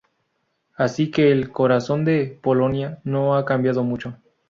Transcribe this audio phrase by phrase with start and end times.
[0.75, 4.17] Así que el "corazón" de Polonia no ha cambiado mucho.